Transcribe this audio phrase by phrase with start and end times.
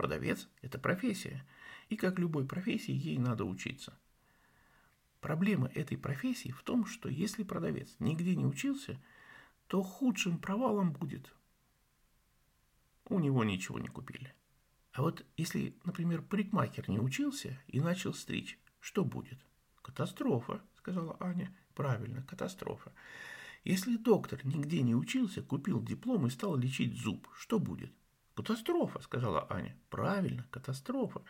[0.00, 1.44] Продавец– это профессия,
[1.90, 3.98] и как любой профессии ей надо учиться.
[5.20, 8.98] Проблема этой профессии в том, что если продавец нигде не учился,
[9.66, 11.34] то худшим провалом будет.
[13.10, 14.32] У него ничего не купили.
[14.92, 19.38] А вот если, например, парикмахер не учился и начал стричь, что будет?
[19.82, 21.54] Катастрофа, сказала Аня.
[21.74, 22.94] Правильно, катастрофа.
[23.64, 27.92] Если доктор нигде не учился, купил диплом и стал лечить зуб, что будет?
[28.34, 29.76] Катастрофа, сказала Аня.
[29.90, 31.22] Правильно, катастрофа.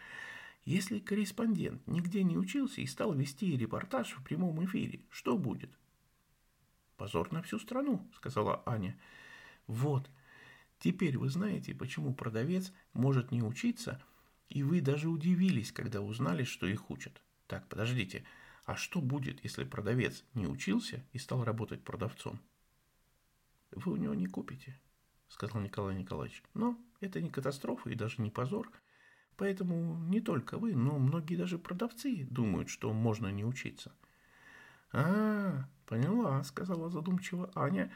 [0.64, 5.70] Если корреспондент нигде не учился и стал вести репортаж в прямом эфире, что будет?
[6.96, 8.98] Позор на всю страну, сказала Аня.
[9.66, 10.10] Вот,
[10.78, 14.02] теперь вы знаете, почему продавец может не учиться,
[14.50, 17.22] и вы даже удивились, когда узнали, что их учат.
[17.46, 18.24] Так, подождите,
[18.64, 22.38] а что будет, если продавец не учился и стал работать продавцом?
[23.70, 24.78] Вы у него не купите,
[25.28, 26.42] сказал Николай Николаевич.
[26.54, 28.70] Но это не катастрофа и даже не позор.
[29.36, 33.92] Поэтому не только вы, но многие даже продавцы думают, что можно не учиться.
[34.92, 37.90] А, поняла, сказала задумчиво Аня,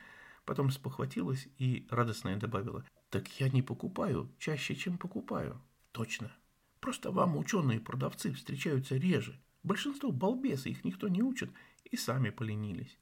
[0.44, 2.84] потом спохватилась и радостно добавила.
[3.10, 5.60] Так я не покупаю чаще, чем покупаю.
[5.92, 6.32] Точно.
[6.80, 9.40] Просто вам ученые-продавцы встречаются реже.
[9.62, 11.50] Большинство балбесы, их никто не учит,
[11.84, 12.98] и сами поленились.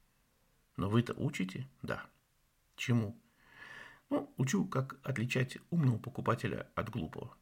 [0.77, 1.67] Но вы-то учите?
[1.81, 2.05] Да.
[2.75, 3.17] Чему?
[4.13, 7.35] Ну, учу, как отличать умного покупателя от глупого.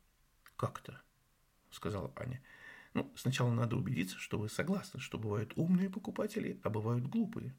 [0.55, 1.01] Как-то,
[1.69, 2.41] сказала Аня.
[2.93, 7.53] Ну, сначала надо убедиться, что вы согласны, что бывают умные покупатели, а бывают глупые.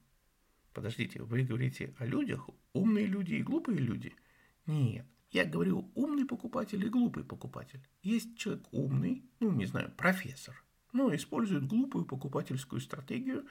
[0.73, 4.17] Подождите, вы говорите о людях, умные люди и глупые люди?
[4.65, 7.87] Нет, я говорю умный покупатель и глупый покупатель.
[8.03, 13.47] Есть человек умный, ну, не знаю, профессор, но использует глупую покупательскую стратегию,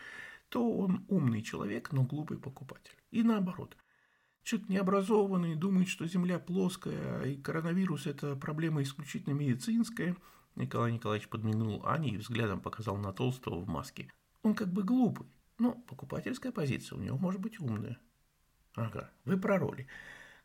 [0.49, 2.97] то он умный человек, но глупый покупатель.
[3.11, 3.77] И наоборот.
[4.43, 10.15] Человек необразованный, думает, что Земля плоская, и коронавирус– это проблема исключительно медицинская.
[10.55, 14.11] Николай Николаевич подмигнул Ане и взглядом показал на Толстого в маске.
[14.43, 15.27] Он как бы глупый,
[15.59, 17.99] но покупательская позиция у него может быть умная.
[18.75, 19.87] Ага, вы про роли.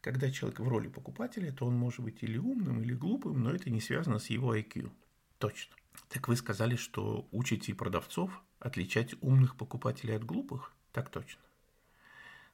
[0.03, 3.71] Когда человек в роли покупателя, то он может быть или умным, или глупым, но это
[3.71, 4.93] не связано с его IQ.
[5.39, 5.75] Точно.
[6.09, 10.73] Так вы сказали, что учите продавцов отличать умных покупателей от глупых?
[10.93, 11.43] Так точно.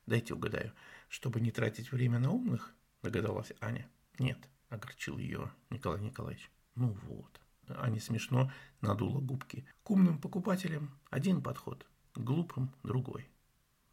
[0.06, 0.72] Дайте угадаю.
[1.12, 3.86] Чтобы не тратить время на умных, догадалась Аня.
[4.18, 4.38] Нет,
[4.70, 6.50] огорчил ее Николай Николаевич.
[6.74, 7.38] Ну вот.
[7.68, 8.50] Аня смешно
[8.80, 9.66] надула губки.
[9.82, 13.28] К умным покупателям один подход, к глупым другой.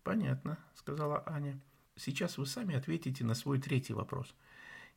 [0.04, 1.60] Понятно, сказала Аня.
[1.98, 4.34] Сейчас вы сами ответите на свой третий вопрос–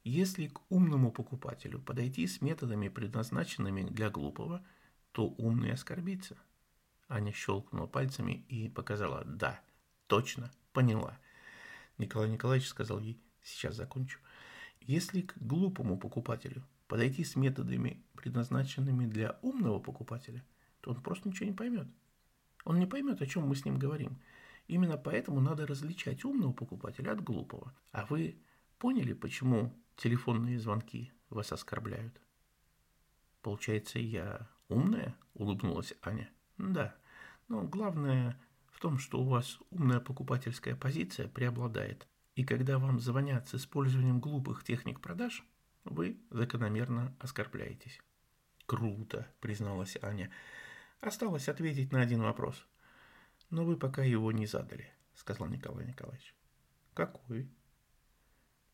[0.05, 4.65] если к умному покупателю подойти с методами, предназначенными для глупого,
[5.13, 6.37] то умный оскорбится.
[7.09, 9.61] Аня щелкнула пальцами и показала «да,
[10.09, 11.21] точно, поняла».
[11.99, 14.19] Николай Николаевич сказал ей «сейчас закончу».
[14.81, 20.45] Если к глупому покупателю подойти с методами, предназначенными для умного покупателя,
[20.81, 21.87] то он просто ничего не поймет.
[22.65, 24.19] Он не поймет, о чем мы с ним говорим.
[24.67, 27.75] Именно поэтому надо различать умного покупателя от глупого.
[27.93, 28.39] А вы
[28.79, 32.21] поняли, почему телефонные звонки вас оскорбляют.
[33.43, 35.17] Получается, я умная?
[35.35, 36.31] Улыбнулась Аня.
[36.59, 36.95] Да,
[37.49, 38.41] но главное
[38.83, 42.09] том, что у вас умная покупательская позиция преобладает.
[42.35, 45.45] И когда вам звонят с использованием глупых техник продаж,
[45.85, 48.01] вы закономерно оскорбляетесь.
[48.67, 50.33] Круто, призналась Аня.
[51.01, 52.67] Осталось ответить на один вопрос.
[53.51, 56.35] Но вы пока его не задали, сказал Николай Николаевич.
[56.93, 57.49] Какой?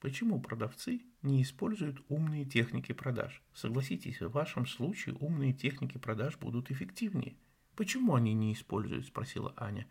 [0.01, 3.43] Почему продавцы не используют умные техники продаж?
[3.53, 7.37] Согласитесь, в вашем случае умные техники продаж будут эффективнее.
[7.78, 9.06] Почему они не используют?
[9.06, 9.89] Спросила Аня.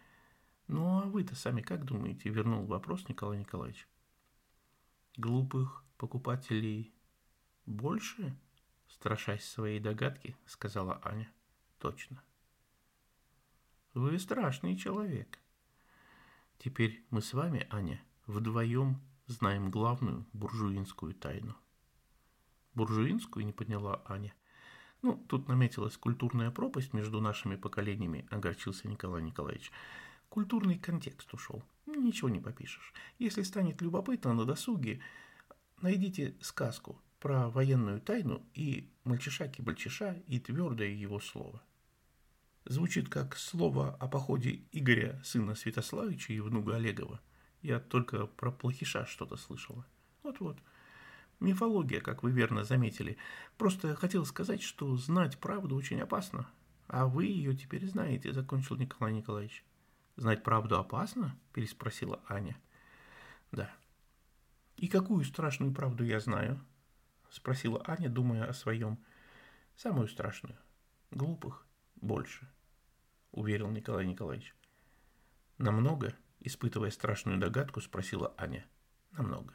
[0.67, 2.27] Ну а вы-то сами как думаете?
[2.27, 3.87] Вернул вопрос Николай Николаевич.
[5.15, 6.93] Глупых покупателей
[7.65, 8.37] больше?
[8.89, 11.31] Страшась своей догадки, сказала Аня.
[11.79, 12.21] Точно.
[13.93, 15.39] Вы страшный человек.
[16.57, 21.55] Теперь мы с вами, Аня, вдвоем знаем главную буржуинскую тайну.
[22.73, 24.35] Буржуинскую не подняла Аня.
[25.01, 29.71] Ну, тут наметилась культурная пропасть между нашими поколениями, огорчился Николай Николаевич.
[30.29, 31.63] Культурный контекст ушел.
[31.85, 32.93] Ничего не попишешь.
[33.19, 34.99] Если станет любопытно на досуге,
[35.81, 41.61] найдите сказку про военную тайну и мальчиша-кибальчиша и твердое его слово.
[42.65, 47.21] Звучит как слово о походе Игоря, сына Святославича и внука Олегова–
[47.61, 49.85] я только про плохиша что-то слышала.
[50.23, 50.57] Вот-вот.
[51.39, 53.17] Мифология, как вы верно заметили.
[53.57, 56.49] Просто хотел сказать, что знать правду очень опасно.
[56.87, 59.63] А вы ее теперь знаете, закончил Николай Николаевич.
[60.15, 61.37] Знать правду опасно?
[61.53, 62.57] Переспросила Аня.
[63.51, 63.71] Да.
[64.77, 66.59] И какую страшную правду я знаю?
[67.29, 68.97] спросила Аня, думая о своем.
[69.75, 70.57] Самую страшную.
[71.11, 72.47] Глупых больше,
[73.31, 74.55] уверил Николай Николаевич.
[75.57, 78.65] Намного, испытывая страшную догадку, спросила Аня.
[79.11, 79.53] Намного.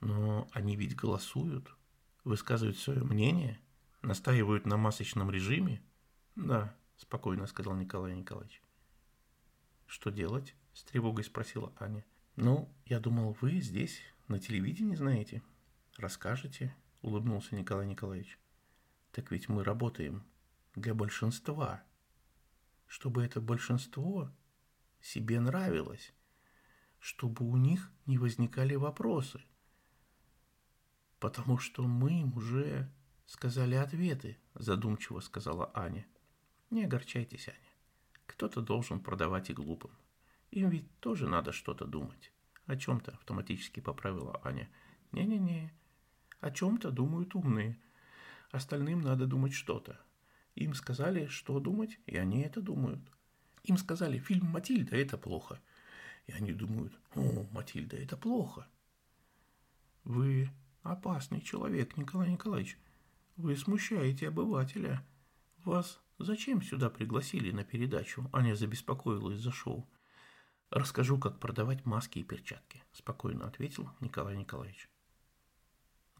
[0.00, 1.74] Но они ведь голосуют,
[2.24, 3.60] высказывают свое мнение,
[4.02, 5.82] настаивают на масочном режиме.
[6.36, 8.62] Да, спокойно сказал Николай Николаевич.
[9.86, 10.54] Что делать?
[10.72, 12.04] С тревогой спросила Аня.
[12.36, 15.42] Ну, я думал, вы здесь, на телевидении знаете.
[15.96, 18.38] Расскажете, улыбнулся Николай Николаевич.
[19.10, 20.24] Так ведь мы работаем
[20.76, 21.82] для большинства.
[22.86, 24.30] Чтобы это большинство
[25.00, 26.12] себе нравилось.
[27.00, 29.42] Чтобы у них не возникали вопросы.
[31.20, 32.90] Потому что мы им уже
[33.26, 36.06] сказали ответы, задумчиво сказала Аня.
[36.70, 37.72] Не огорчайтесь, Аня.
[38.26, 39.90] Кто-то должен продавать и глупым.
[40.50, 42.32] Им ведь тоже надо что-то думать.
[42.66, 44.68] О чем-то автоматически поправила Аня.
[45.12, 45.72] Не-не-не.
[46.40, 47.78] О чем-то думают умные.
[48.50, 50.00] Остальным надо думать что-то.
[50.54, 53.00] Им сказали, что думать, и они это думают.
[53.64, 55.60] Им сказали, фильм «Матильда»– это плохо.
[56.26, 58.66] И они думают, о, Матильда, это плохо.
[60.04, 60.50] Вы
[60.92, 62.78] опасный человек, Николай Николаевич.
[63.36, 65.06] Вы смущаете обывателя.
[65.64, 68.28] Вас зачем сюда пригласили на передачу?
[68.32, 69.88] Аня забеспокоилась за шоу.
[70.70, 74.90] Расскажу, как продавать маски и перчатки, спокойно ответил Николай Николаевич.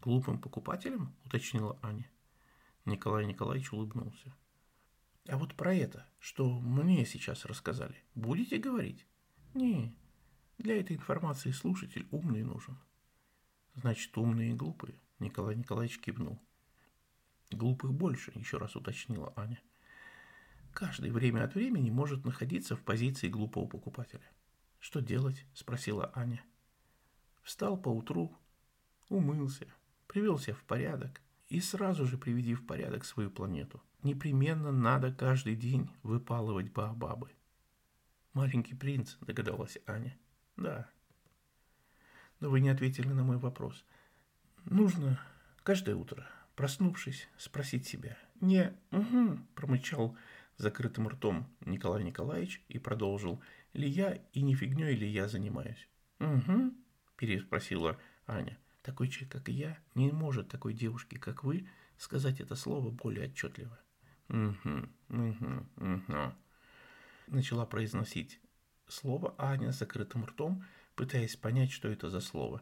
[0.01, 1.15] Глупым покупателям?
[1.25, 2.09] уточнила Аня.
[2.85, 4.33] Николай Николаевич улыбнулся.
[5.27, 9.05] А вот про это, что мне сейчас рассказали, будете говорить?
[9.53, 9.95] Не,
[10.57, 12.79] для этой информации слушатель умный нужен.
[13.81, 16.37] Значит, умные и глупые, Николай Николаевич кивнул.
[17.49, 19.61] Глупых больше, еще раз уточнила Аня.
[20.73, 24.29] Каждый время от времени может находиться в позиции глупого покупателя.
[24.79, 25.45] Что делать?
[25.53, 26.43] спросила Аня.
[27.41, 28.37] Встал поутру,
[29.07, 29.67] умылся,
[30.07, 33.81] привел себя в порядок и сразу же приведи в порядок свою планету.
[34.03, 37.31] Непременно надо каждый день выпалывать баобабы.
[38.33, 40.17] Маленький принц, догадалась Аня.
[40.57, 40.89] Да.
[42.39, 43.85] Но вы не ответили на мой вопрос.
[44.65, 45.19] Нужно
[45.63, 46.27] каждое утро
[46.59, 48.17] проснувшись, спросить себя.
[48.41, 50.17] «Не, угу»,– промычал
[50.57, 53.41] закрытым ртом Николай Николаевич и продолжил.
[53.71, 55.87] «Ли я и не фигней ли я занимаюсь?»
[56.19, 56.73] «Угу»,–
[57.15, 57.97] переспросила
[58.27, 58.57] Аня.
[58.81, 61.65] «Такой человек, как я, не может такой девушке, как вы,
[61.97, 63.79] сказать это слово более отчетливо».
[64.27, 66.33] «Угу, угу, угу»,–
[67.27, 68.41] начала произносить
[68.89, 70.65] слово Аня с закрытым ртом,
[70.99, 72.61] пытаясь понять, что это за слово.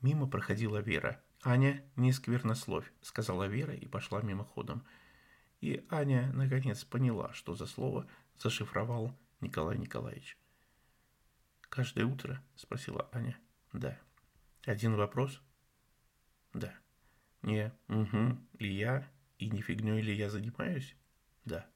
[0.00, 4.84] Мимо проходила Вера– «Аня, не сквернословь»,— сказала Вера и пошла мимоходом.
[5.62, 8.06] И Аня, наконец, поняла, что за слово
[8.38, 10.36] зашифровал Николай Николаевич.
[11.62, 13.38] «Каждое утро?»– спросила Аня.
[13.72, 13.98] «Да».
[14.64, 15.40] «Один вопрос?»
[16.52, 16.74] «Да».
[17.40, 20.94] «Не, угу, ли я и не фигней ли я занимаюсь?»
[21.46, 21.66] «Да».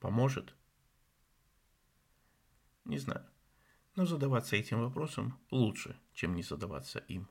[0.00, 0.54] «Поможет?»
[2.86, 3.26] «Не знаю.
[3.96, 7.28] Но задаваться этим вопросом лучше, чем не задаваться им».